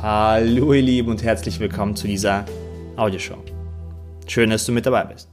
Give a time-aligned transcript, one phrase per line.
[0.00, 2.44] Hallo ihr Lieben und herzlich willkommen zu dieser
[2.94, 3.42] Audioshow.
[4.28, 5.28] Schön, dass du mit dabei bist.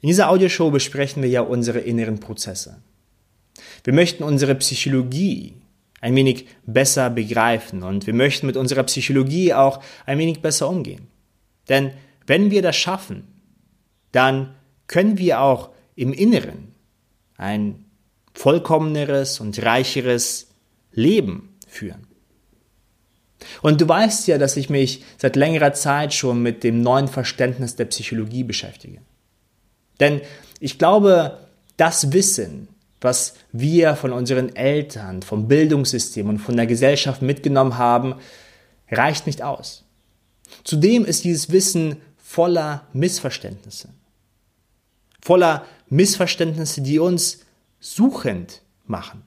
[0.00, 2.82] In dieser Audioshow besprechen wir ja unsere inneren Prozesse.
[3.84, 5.54] Wir möchten unsere Psychologie
[6.00, 11.06] ein wenig besser begreifen und wir möchten mit unserer Psychologie auch ein wenig besser umgehen.
[11.68, 11.92] Denn
[12.26, 13.22] wenn wir das schaffen,
[14.10, 14.56] dann
[14.88, 16.74] können wir auch im Inneren
[17.36, 17.84] ein
[18.34, 20.48] vollkommeneres und reicheres
[20.90, 22.09] Leben führen.
[23.62, 27.76] Und du weißt ja, dass ich mich seit längerer Zeit schon mit dem neuen Verständnis
[27.76, 29.00] der Psychologie beschäftige.
[29.98, 30.20] Denn
[30.60, 31.38] ich glaube,
[31.76, 32.68] das Wissen,
[33.00, 38.14] was wir von unseren Eltern, vom Bildungssystem und von der Gesellschaft mitgenommen haben,
[38.90, 39.84] reicht nicht aus.
[40.64, 43.88] Zudem ist dieses Wissen voller Missverständnisse.
[45.22, 47.40] Voller Missverständnisse, die uns
[47.78, 49.22] suchend machen.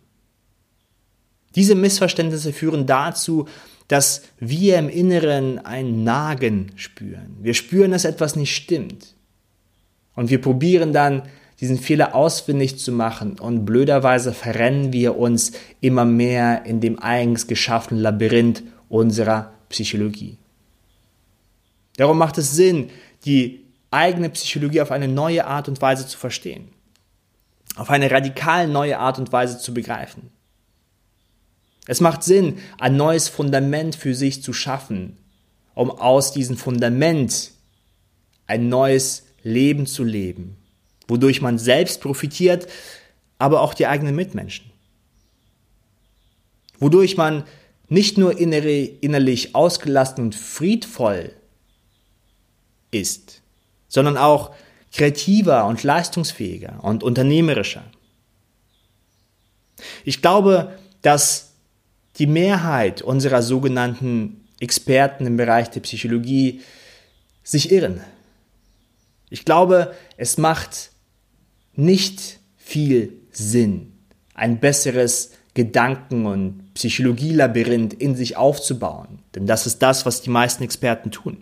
[1.56, 3.48] Diese Missverständnisse führen dazu,
[3.88, 7.38] dass wir im Inneren ein Nagen spüren.
[7.42, 9.16] Wir spüren, dass etwas nicht stimmt.
[10.16, 11.24] Und wir probieren dann,
[11.60, 17.48] diesen Fehler ausfindig zu machen und blöderweise verrennen wir uns immer mehr in dem eigens
[17.48, 20.38] geschaffenen Labyrinth unserer Psychologie.
[21.96, 22.90] Darum macht es Sinn,
[23.26, 26.70] die eigene Psychologie auf eine neue Art und Weise zu verstehen,
[27.76, 30.32] auf eine radikal neue Art und Weise zu begreifen.
[31.86, 35.18] Es macht Sinn, ein neues Fundament für sich zu schaffen,
[35.76, 37.52] um aus diesem Fundament
[38.48, 40.58] ein neues Leben zu leben,
[41.08, 42.68] wodurch man selbst profitiert,
[43.38, 44.72] aber auch die eigenen Mitmenschen.
[46.80, 47.44] Wodurch man
[47.90, 51.34] nicht nur innerlich ausgelassen und friedvoll
[52.92, 53.42] ist,
[53.88, 54.56] sondern auch
[54.92, 57.84] kreativer und leistungsfähiger und unternehmerischer.
[60.06, 61.53] Ich glaube, dass
[62.18, 66.62] die Mehrheit unserer sogenannten Experten im Bereich der Psychologie
[67.44, 68.02] sich irren.
[69.30, 70.92] Ich glaube, es macht
[71.76, 73.94] nicht viel Sinn,
[74.36, 80.64] ein besseres Gedanken- und Psychologielabyrinth in sich aufzubauen, denn das ist das, was die meisten
[80.64, 81.38] Experten tun.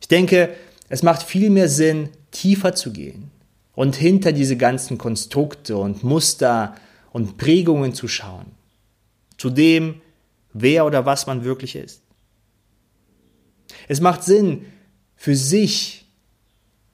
[0.00, 0.54] Ich denke,
[0.88, 3.30] es macht viel mehr Sinn, tiefer zu gehen
[3.74, 6.74] und hinter diese ganzen Konstrukte und Muster
[7.12, 8.46] und Prägungen zu schauen,
[9.36, 10.00] zu dem,
[10.52, 12.02] wer oder was man wirklich ist.
[13.88, 14.66] Es macht Sinn,
[15.16, 16.06] für sich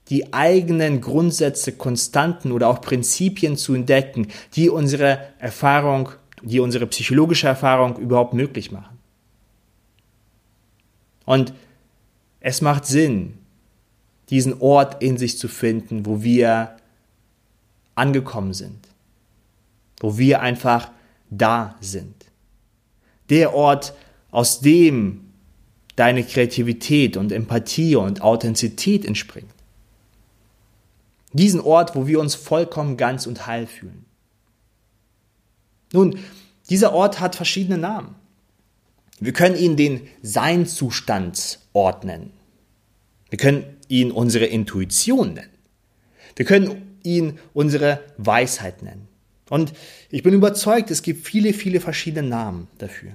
[0.09, 6.11] die eigenen Grundsätze, Konstanten oder auch Prinzipien zu entdecken, die unsere Erfahrung,
[6.43, 8.99] die unsere psychologische Erfahrung überhaupt möglich machen.
[11.25, 11.53] Und
[12.41, 13.39] es macht Sinn,
[14.31, 16.77] diesen Ort in sich zu finden, wo wir
[17.97, 18.87] angekommen sind
[20.01, 20.91] wo wir einfach
[21.31, 22.15] da sind.
[23.31, 23.95] Der Ort,
[24.31, 25.27] aus dem
[25.97, 29.51] deine Kreativität und Empathie und Authentizität entspringt.
[31.33, 34.05] Diesen Ort, wo wir uns vollkommen ganz und heil fühlen.
[35.93, 36.19] Nun,
[36.69, 38.15] dieser Ort hat verschiedene Namen.
[39.19, 42.33] Wir können ihn den Seinzustandsort nennen.
[43.31, 45.51] Wir können ihn unsere Intuition nennen.
[46.37, 49.09] Wir können ihn unsere Weisheit nennen.
[49.49, 49.73] Und
[50.11, 53.13] ich bin überzeugt, es gibt viele, viele verschiedene Namen dafür.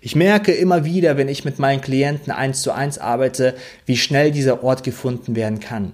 [0.00, 4.30] Ich merke immer wieder, wenn ich mit meinen Klienten eins zu eins arbeite, wie schnell
[4.30, 5.92] dieser Ort gefunden werden kann.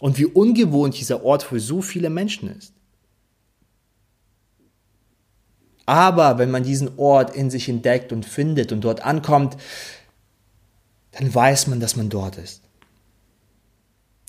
[0.00, 2.72] Und wie ungewohnt dieser Ort für so viele Menschen ist.
[5.86, 9.56] Aber wenn man diesen Ort in sich entdeckt und findet und dort ankommt,
[11.12, 12.60] dann weiß man, dass man dort ist.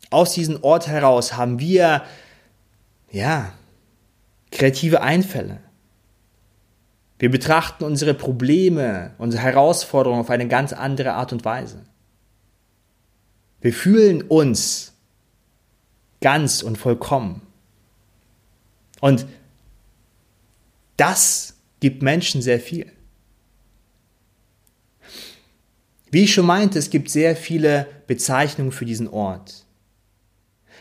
[0.09, 2.03] Aus diesem Ort heraus haben wir,
[3.11, 3.51] ja,
[4.57, 5.59] kreative Einfälle.
[7.19, 11.83] Wir betrachten unsere Probleme, unsere Herausforderungen auf eine ganz andere Art und Weise.
[13.61, 14.93] Wir fühlen uns
[16.21, 17.41] ganz und vollkommen.
[18.99, 19.27] Und
[20.95, 22.91] das gibt Menschen sehr viel.
[26.09, 29.65] Wie ich schon meinte, es gibt sehr viele Bezeichnungen für diesen Ort.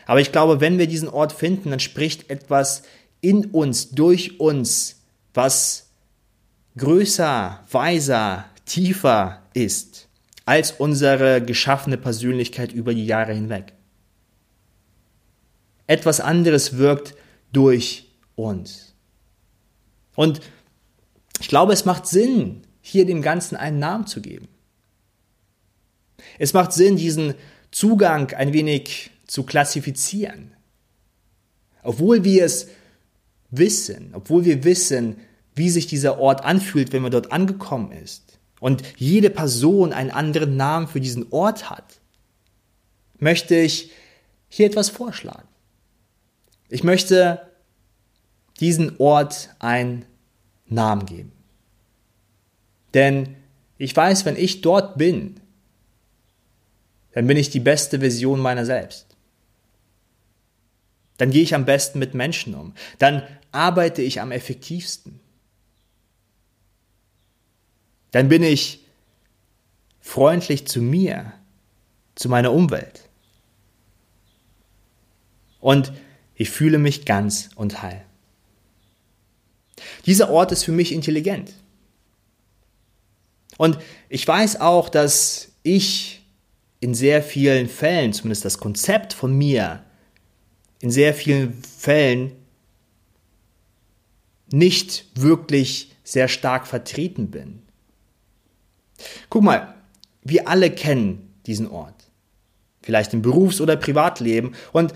[0.07, 2.83] Aber ich glaube, wenn wir diesen Ort finden, dann spricht etwas
[3.21, 5.01] in uns, durch uns,
[5.33, 5.89] was
[6.77, 10.07] größer, weiser, tiefer ist
[10.45, 13.73] als unsere geschaffene Persönlichkeit über die Jahre hinweg.
[15.87, 17.15] Etwas anderes wirkt
[17.51, 18.93] durch uns.
[20.15, 20.39] Und
[21.39, 24.47] ich glaube, es macht Sinn, hier dem Ganzen einen Namen zu geben.
[26.39, 27.35] Es macht Sinn, diesen
[27.71, 30.53] Zugang ein wenig zu klassifizieren.
[31.83, 32.69] Obwohl wir es
[33.49, 35.17] wissen, obwohl wir wissen,
[35.55, 40.55] wie sich dieser Ort anfühlt, wenn man dort angekommen ist und jede Person einen anderen
[40.55, 41.99] Namen für diesen Ort hat,
[43.19, 43.91] möchte ich
[44.49, 45.47] hier etwas vorschlagen.
[46.69, 47.41] Ich möchte
[48.59, 50.05] diesen Ort einen
[50.67, 51.31] Namen geben.
[52.93, 53.35] Denn
[53.77, 55.39] ich weiß, wenn ich dort bin,
[57.13, 59.06] dann bin ich die beste Version meiner selbst.
[61.17, 62.73] Dann gehe ich am besten mit Menschen um.
[62.99, 65.19] Dann arbeite ich am effektivsten.
[68.11, 68.85] Dann bin ich
[69.99, 71.33] freundlich zu mir,
[72.15, 73.09] zu meiner Umwelt.
[75.59, 75.91] Und
[76.35, 78.05] ich fühle mich ganz und heil.
[80.05, 81.53] Dieser Ort ist für mich intelligent.
[83.57, 86.21] Und ich weiß auch, dass ich
[86.79, 89.83] in sehr vielen Fällen, zumindest das Konzept von mir,
[90.79, 92.33] in sehr vielen Fällen
[94.51, 97.61] nicht wirklich sehr stark vertreten bin.
[99.29, 99.75] Guck mal,
[100.23, 102.09] wir alle kennen diesen Ort.
[102.81, 104.55] Vielleicht im Berufs- oder Privatleben.
[104.71, 104.93] Und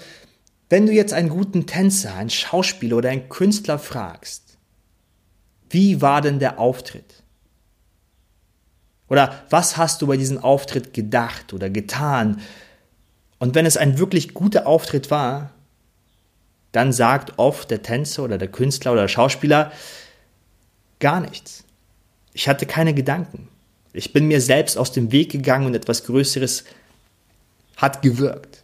[0.69, 4.57] wenn du jetzt einen guten Tänzer, einen Schauspieler oder einen Künstler fragst,
[5.69, 7.23] wie war denn der Auftritt?
[9.09, 12.39] Oder was hast du bei diesem Auftritt gedacht oder getan?
[13.39, 15.51] Und wenn es ein wirklich guter Auftritt war,
[16.71, 19.71] dann sagt oft der Tänzer oder der Künstler oder der Schauspieler
[20.99, 21.63] gar nichts.
[22.33, 23.49] Ich hatte keine Gedanken.
[23.93, 26.63] Ich bin mir selbst aus dem Weg gegangen und etwas Größeres
[27.75, 28.63] hat gewirkt.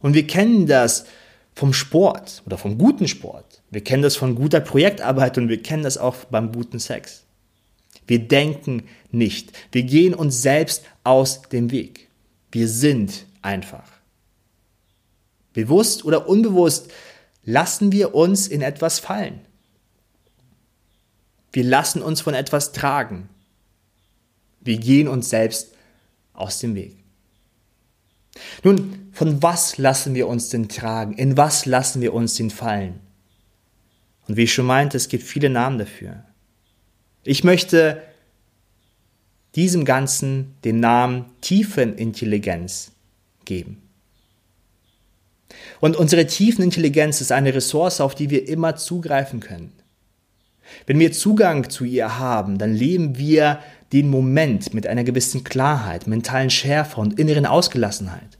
[0.00, 1.06] Und wir kennen das
[1.54, 3.62] vom Sport oder vom guten Sport.
[3.70, 7.24] Wir kennen das von guter Projektarbeit und wir kennen das auch beim guten Sex.
[8.06, 9.52] Wir denken nicht.
[9.72, 12.08] Wir gehen uns selbst aus dem Weg.
[12.52, 13.95] Wir sind einfach.
[15.56, 16.92] Bewusst oder unbewusst
[17.42, 19.40] lassen wir uns in etwas fallen.
[21.50, 23.30] Wir lassen uns von etwas tragen.
[24.60, 25.72] Wir gehen uns selbst
[26.34, 26.98] aus dem Weg.
[28.64, 31.14] Nun, von was lassen wir uns denn tragen?
[31.14, 33.00] In was lassen wir uns denn fallen?
[34.28, 36.22] Und wie ich schon meinte, es gibt viele Namen dafür.
[37.22, 38.02] Ich möchte
[39.54, 42.92] diesem Ganzen den Namen Tiefenintelligenz
[43.46, 43.85] geben.
[45.80, 49.72] Und unsere Tiefenintelligenz ist eine Ressource, auf die wir immer zugreifen können.
[50.86, 53.60] Wenn wir Zugang zu ihr haben, dann leben wir
[53.92, 58.38] den Moment mit einer gewissen Klarheit, mentalen Schärfe und inneren Ausgelassenheit.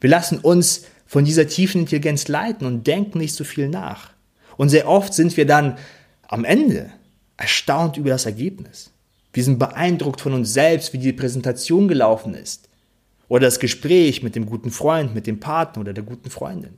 [0.00, 4.10] Wir lassen uns von dieser tiefen Intelligenz leiten und denken nicht so viel nach.
[4.56, 5.78] Und sehr oft sind wir dann
[6.28, 6.90] am Ende
[7.36, 8.90] erstaunt über das Ergebnis.
[9.32, 12.68] Wir sind beeindruckt von uns selbst, wie die Präsentation gelaufen ist.
[13.32, 16.74] Oder das Gespräch mit dem guten Freund, mit dem Partner oder der guten Freundin.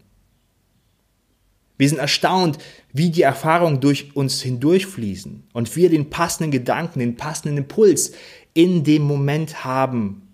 [1.77, 2.59] Wir sind erstaunt,
[2.93, 8.13] wie die Erfahrungen durch uns hindurchfließen und wir den passenden Gedanken, den passenden Impuls
[8.53, 10.29] in dem Moment haben,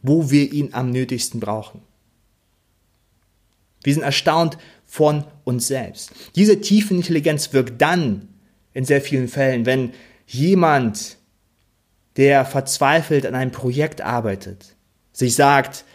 [0.00, 1.82] wo wir ihn am nötigsten brauchen.
[3.84, 4.56] Wir sind erstaunt
[4.86, 6.12] von uns selbst.
[6.34, 8.28] Diese tiefe Intelligenz wirkt dann
[8.72, 9.92] in sehr vielen Fällen, wenn
[10.26, 11.18] jemand,
[12.16, 14.75] der verzweifelt an einem Projekt arbeitet,
[15.16, 15.86] sich sagt,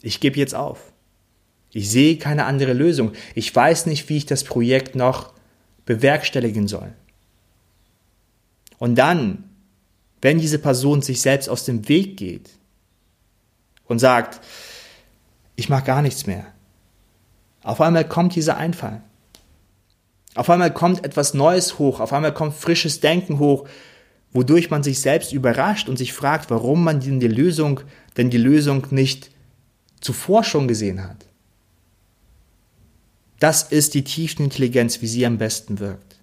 [0.00, 0.80] ich gebe jetzt auf.
[1.72, 3.12] Ich sehe keine andere Lösung.
[3.34, 5.34] Ich weiß nicht, wie ich das Projekt noch
[5.84, 6.94] bewerkstelligen soll.
[8.78, 9.44] Und dann,
[10.22, 12.48] wenn diese Person sich selbst aus dem Weg geht
[13.84, 14.40] und sagt,
[15.54, 16.46] ich mache gar nichts mehr,
[17.62, 19.02] auf einmal kommt dieser Einfall.
[20.34, 23.68] Auf einmal kommt etwas Neues hoch, auf einmal kommt frisches Denken hoch,
[24.32, 27.80] wodurch man sich selbst überrascht und sich fragt, warum man denn die Lösung,
[28.16, 29.30] denn die Lösung nicht
[30.00, 31.26] zuvor schon gesehen hat.
[33.38, 36.20] Das ist die Tiefenintelligenz, wie sie am besten wirkt.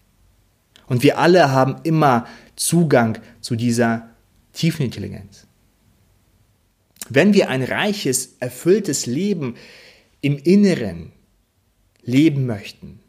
[0.87, 4.09] Und wir alle haben immer Zugang zu dieser
[4.53, 5.45] Tiefenintelligenz.
[7.09, 9.55] Wenn wir ein reiches, erfülltes Leben
[10.21, 11.11] im Inneren
[12.03, 12.99] leben möchten,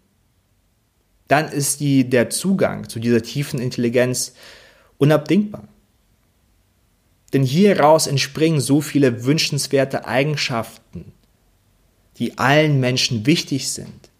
[1.28, 4.32] dann ist die, der Zugang zu dieser tiefen Intelligenz
[4.98, 5.66] unabdingbar.
[7.32, 11.12] Denn hieraus entspringen so viele wünschenswerte Eigenschaften,
[12.16, 14.10] die allen Menschen wichtig sind.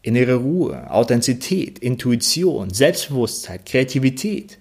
[0.00, 4.58] Innere Ruhe, Authentizität, Intuition, Selbstbewusstheit, Kreativität,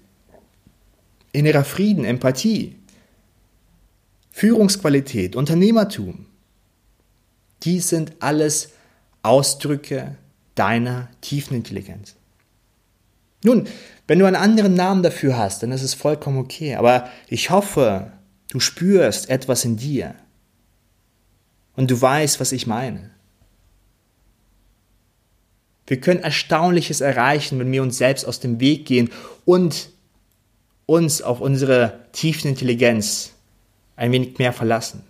[1.31, 2.75] innerer Frieden, Empathie,
[4.31, 6.25] Führungsqualität, Unternehmertum.
[7.63, 8.69] Dies sind alles
[9.23, 10.17] Ausdrücke
[10.55, 12.15] deiner tiefen Intelligenz.
[13.43, 13.67] Nun,
[14.07, 16.75] wenn du einen anderen Namen dafür hast, dann ist es vollkommen okay.
[16.75, 18.11] Aber ich hoffe,
[18.49, 20.15] du spürst etwas in dir.
[21.75, 23.11] Und du weißt, was ich meine.
[25.87, 29.09] Wir können Erstaunliches erreichen, wenn wir uns selbst aus dem Weg gehen
[29.45, 29.89] und
[30.85, 33.33] uns auf unsere tiefen Intelligenz
[33.95, 35.03] ein wenig mehr verlassen.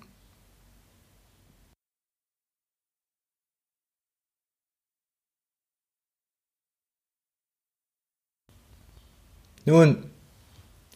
[9.66, 10.04] Nun,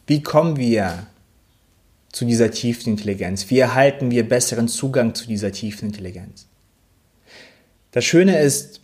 [0.06, 1.06] wie kommen wir
[2.10, 3.50] zu dieser tiefen Intelligenz?
[3.50, 6.46] Wie erhalten wir besseren Zugang zu dieser tiefen Intelligenz?
[7.92, 8.80] Das Schöne ist,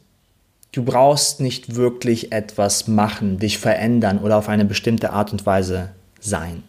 [0.73, 5.95] du brauchst nicht wirklich etwas machen, dich verändern oder auf eine bestimmte Art und Weise
[6.21, 6.62] sein.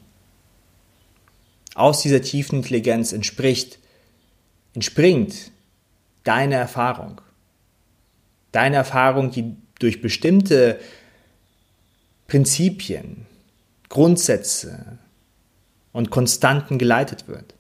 [1.75, 3.79] Aus dieser tiefen Intelligenz entspricht,
[4.73, 5.51] entspringt
[6.23, 7.21] deine Erfahrung.
[8.51, 10.79] Deine Erfahrung, die durch bestimmte
[12.33, 13.27] Prinzipien,
[13.89, 14.97] Grundsätze
[15.91, 17.53] und Konstanten geleitet wird.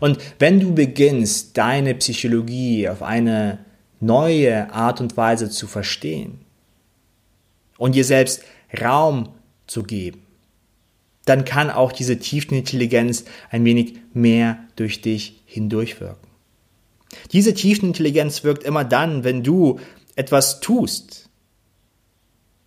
[0.00, 3.64] Und wenn du beginnst, deine Psychologie auf eine
[4.00, 6.40] neue Art und Weise zu verstehen
[7.78, 8.42] und dir selbst
[8.78, 9.30] Raum
[9.66, 10.20] zu geben,
[11.24, 16.28] dann kann auch diese Tiefenintelligenz ein wenig mehr durch dich hindurchwirken.
[17.32, 19.80] Diese Tiefenintelligenz wirkt immer dann, wenn du
[20.16, 21.25] etwas tust,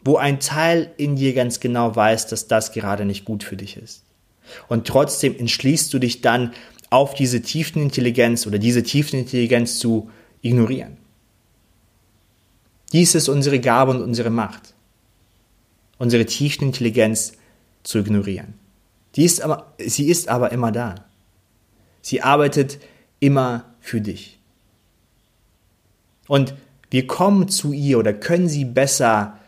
[0.09, 3.77] wo ein Teil in dir ganz genau weiß, dass das gerade nicht gut für dich
[3.77, 4.01] ist.
[4.67, 6.53] Und trotzdem entschließt du dich dann,
[6.89, 10.09] auf diese Tiefenintelligenz oder diese Tiefenintelligenz zu
[10.41, 10.97] ignorieren.
[12.91, 14.73] Dies ist unsere Gabe und unsere Macht,
[15.99, 17.33] unsere Tiefenintelligenz
[17.83, 18.55] zu ignorieren.
[19.15, 21.05] Die aber, sie ist aber immer da.
[22.01, 22.79] Sie arbeitet
[23.19, 24.39] immer für dich.
[26.27, 26.55] Und
[26.89, 29.38] wir kommen zu ihr oder können sie besser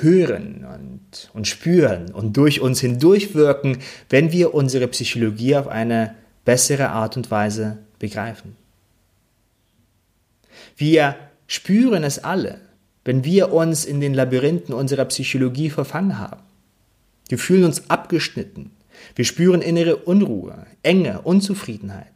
[0.00, 3.78] hören und, und spüren und durch uns hindurchwirken,
[4.10, 8.56] wenn wir unsere Psychologie auf eine bessere Art und Weise begreifen.
[10.76, 12.60] Wir spüren es alle,
[13.04, 16.42] wenn wir uns in den Labyrinthen unserer Psychologie verfangen haben.
[17.28, 18.70] Wir fühlen uns abgeschnitten.
[19.14, 22.06] Wir spüren innere Unruhe, Enge, Unzufriedenheit.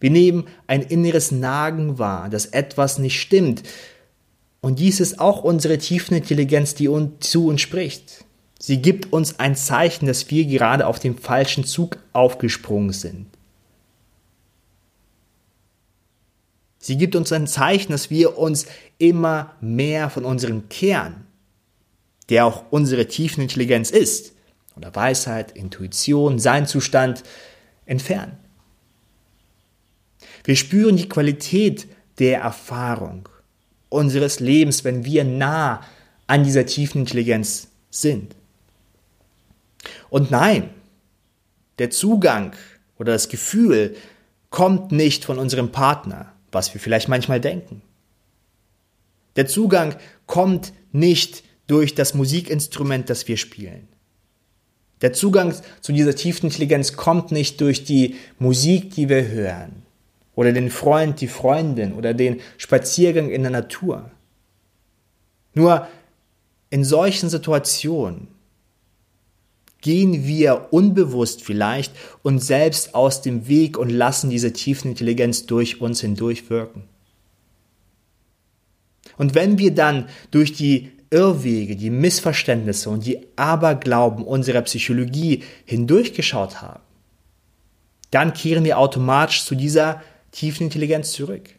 [0.00, 3.62] Wir nehmen ein inneres Nagen wahr, dass etwas nicht stimmt,
[4.62, 8.24] und dies ist auch unsere tiefen Intelligenz, die uns zu uns spricht.
[8.58, 13.26] Sie gibt uns ein Zeichen, dass wir gerade auf dem falschen Zug aufgesprungen sind.
[16.78, 18.66] Sie gibt uns ein Zeichen, dass wir uns
[18.98, 21.26] immer mehr von unserem Kern,
[22.28, 24.32] der auch unsere tiefen Intelligenz ist,
[24.76, 27.24] oder Weisheit, Intuition, Seinzustand,
[27.84, 28.38] entfernen.
[30.44, 31.88] Wir spüren die Qualität
[32.20, 33.28] der Erfahrung
[33.92, 35.82] unseres Lebens, wenn wir nah
[36.26, 38.34] an dieser tiefen Intelligenz sind.
[40.10, 40.70] Und nein,
[41.78, 42.52] der Zugang
[42.98, 43.96] oder das Gefühl
[44.50, 47.82] kommt nicht von unserem Partner, was wir vielleicht manchmal denken.
[49.36, 49.96] Der Zugang
[50.26, 53.88] kommt nicht durch das Musikinstrument, das wir spielen.
[55.00, 59.82] Der Zugang zu dieser tiefen Intelligenz kommt nicht durch die Musik, die wir hören
[60.34, 64.10] oder den Freund, die Freundin oder den Spaziergang in der Natur.
[65.54, 65.86] Nur
[66.70, 68.28] in solchen Situationen
[69.82, 75.80] gehen wir unbewusst vielleicht uns selbst aus dem Weg und lassen diese tiefen Intelligenz durch
[75.80, 76.84] uns hindurch wirken.
[79.18, 86.62] Und wenn wir dann durch die Irrwege, die Missverständnisse und die Aberglauben unserer Psychologie hindurchgeschaut
[86.62, 86.80] haben,
[88.10, 90.00] dann kehren wir automatisch zu dieser
[90.32, 91.50] tiefen Intelligenz zurück.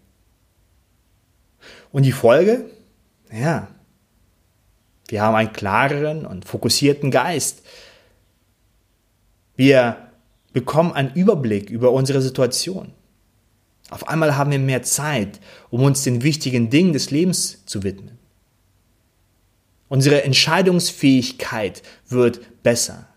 [1.92, 2.70] Und die Folge?
[3.32, 3.70] Ja,
[5.08, 7.62] wir haben einen klareren und fokussierten Geist.
[9.56, 10.10] Wir
[10.53, 12.94] bekommen einen Überblick über unsere Situation.
[13.89, 15.39] Auf einmal haben wir mehr Zeit,
[15.70, 18.18] um uns den wichtigen Dingen des Lebens zu widmen.
[19.89, 23.08] Unsere Entscheidungsfähigkeit wird besser.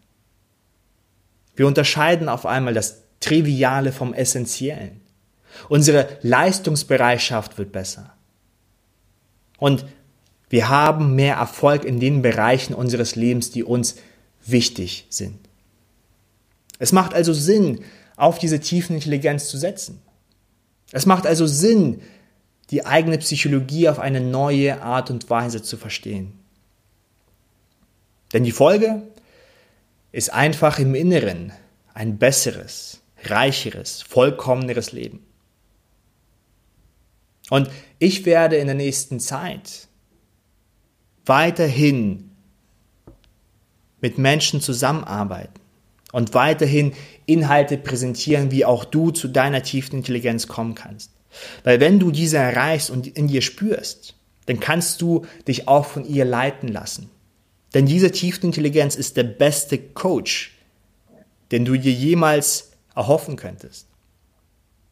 [1.55, 5.01] Wir unterscheiden auf einmal das Triviale vom Essentiellen.
[5.69, 8.15] Unsere Leistungsbereitschaft wird besser.
[9.59, 9.85] Und
[10.49, 13.97] wir haben mehr Erfolg in den Bereichen unseres Lebens, die uns
[14.45, 15.39] wichtig sind.
[16.79, 17.81] Es macht also Sinn,
[18.17, 20.01] auf diese tiefen Intelligenz zu setzen.
[20.93, 22.01] Es macht also Sinn,
[22.71, 26.33] die eigene Psychologie auf eine neue Art und Weise zu verstehen.
[28.33, 29.03] Denn die Folge
[30.13, 31.53] ist einfach im Inneren
[31.95, 35.26] ein besseres, reicheres, vollkommeneres Leben.
[37.51, 39.89] Und ich werde in der nächsten Zeit
[41.25, 42.31] weiterhin
[44.01, 45.61] mit Menschen zusammenarbeiten
[46.13, 46.93] und weiterhin
[47.27, 51.11] Inhalte präsentieren, wie auch du zu deiner tiefen Intelligenz kommen kannst.
[51.65, 54.15] Weil wenn du diese erreichst und in dir spürst,
[54.47, 57.11] dann kannst du dich auch von ihr leiten lassen.
[57.75, 60.57] Denn diese Tiefenintelligenz ist der beste Coach,
[61.51, 63.87] den du dir jemals erhoffen könntest.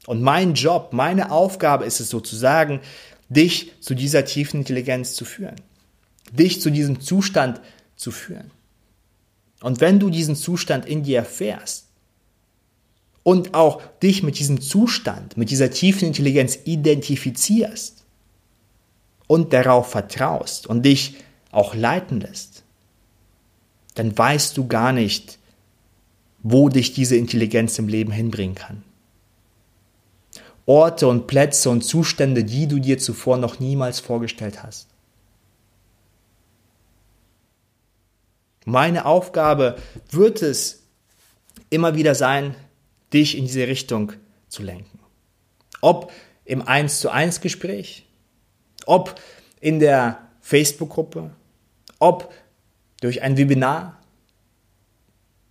[0.07, 2.81] Und mein Job, meine Aufgabe ist es sozusagen,
[3.29, 5.57] dich zu dieser tiefen Intelligenz zu führen.
[6.33, 7.61] Dich zu diesem Zustand
[7.97, 8.51] zu führen.
[9.63, 11.87] Und wenn du diesen Zustand in dir erfährst
[13.23, 18.05] und auch dich mit diesem Zustand, mit dieser tiefen Intelligenz identifizierst
[19.27, 21.17] und darauf vertraust und dich
[21.51, 22.63] auch leiten lässt,
[23.95, 25.39] dann weißt du gar nicht,
[26.43, 28.83] wo dich diese Intelligenz im Leben hinbringen kann.
[30.67, 34.89] Orte und Plätze und Zustände, die du dir zuvor noch niemals vorgestellt hast.
[38.65, 39.77] Meine Aufgabe
[40.11, 40.85] wird es
[41.69, 42.55] immer wieder sein,
[43.13, 44.13] dich in diese Richtung
[44.49, 44.99] zu lenken.
[45.83, 46.11] Ob
[46.47, 48.07] im 1 zu 1 Gespräch,
[48.87, 49.21] ob
[49.61, 51.31] in der Facebook-Gruppe,
[51.99, 52.33] ob
[53.01, 54.01] durch ein Webinar.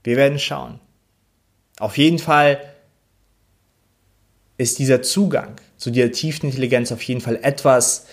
[0.04, 0.80] Wir werden schauen.
[1.78, 2.73] Auf jeden Fall
[4.58, 8.06] ist dieser Zugang zu der tiefen Intelligenz auf jeden Fall etwas,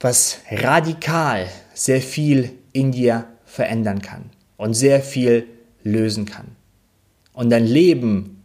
[0.00, 5.46] was radikal sehr viel in dir verändern kann und sehr viel
[5.82, 6.56] lösen kann.
[7.32, 8.42] Und dein Leben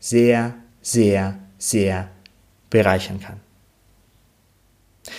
[0.00, 2.08] sehr, sehr, sehr
[2.70, 3.40] bereichern kann.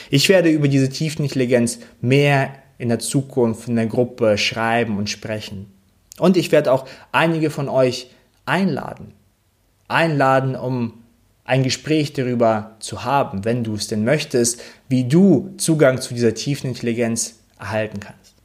[0.10, 5.10] Ich werde über diese tiefen Intelligenz mehr in der Zukunft in der Gruppe schreiben und
[5.10, 5.72] sprechen.
[6.18, 8.12] Und ich werde auch einige von euch
[8.46, 9.14] einladen.
[9.94, 11.04] Einladen, um
[11.46, 16.34] ein Gespräch darüber zu haben, wenn du es denn möchtest, wie du Zugang zu dieser
[16.34, 18.36] tiefen Intelligenz erhalten kannst.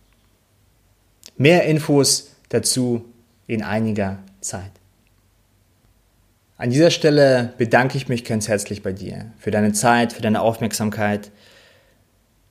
[1.37, 3.05] Mehr Infos dazu
[3.47, 4.73] in einiger Zeit.
[6.57, 10.40] An dieser Stelle bedanke ich mich ganz herzlich bei dir für deine Zeit, für deine
[10.40, 11.31] Aufmerksamkeit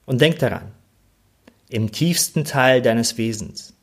[0.05, 0.71] und denk daran,
[1.67, 3.73] im tiefsten Teil deines Wesens,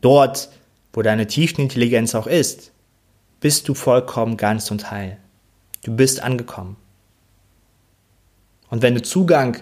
[0.00, 0.48] dort,
[0.94, 2.71] wo deine Tiefenintelligenz auch ist,
[3.42, 5.18] bist du vollkommen ganz und heil.
[5.84, 6.76] Du bist angekommen.
[8.70, 9.58] Und wenn du Zugang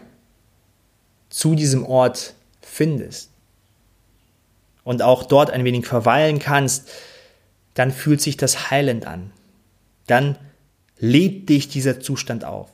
[1.30, 3.30] zu diesem Ort findest
[4.84, 6.88] und auch dort ein wenig verweilen kannst,
[7.74, 9.32] dann fühlt sich das heilend an
[10.10, 10.36] dann
[10.98, 12.68] lädt dich dieser Zustand auf.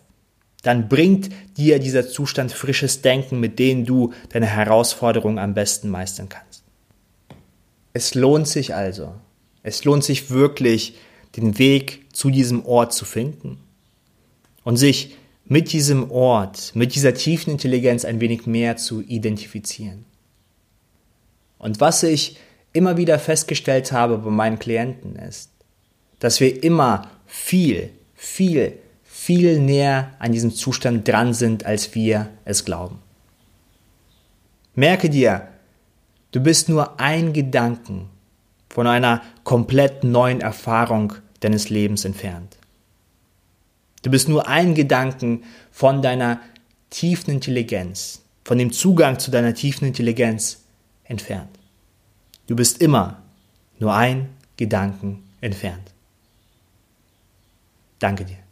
[0.62, 6.31] Dann bringt dir dieser Zustand frisches Denken, mit dem du deine Herausforderungen am besten meistern
[6.31, 6.64] kannst.
[7.92, 9.14] Es lohnt sich also,
[9.66, 10.94] es lohnt sich wirklich,
[11.35, 13.59] den Weg zu diesem Ort zu finden
[14.62, 20.05] und sich mit diesem Ort, mit dieser tiefen Intelligenz ein wenig mehr zu identifizieren.
[21.59, 22.37] Und was ich
[22.72, 25.50] immer wieder festgestellt habe bei meinen Klienten ist,
[26.20, 32.64] dass wir immer viel, viel, viel näher an diesem Zustand dran sind, als wir es
[32.64, 33.00] glauben.
[34.76, 35.48] Merke dir,
[36.31, 38.11] du bist nur ein Gedanken
[38.76, 42.58] von einer komplett neuen Erfahrung deines Lebens entfernt.
[44.02, 46.42] Du bist nur ein Gedanken von deiner
[46.90, 50.60] tiefen Intelligenz, von dem Zugang zu deiner tiefen Intelligenz
[51.04, 51.58] entfernt.
[52.48, 53.22] Du bist immer
[53.78, 55.94] nur ein Gedanken entfernt.
[57.98, 58.45] Danke dir.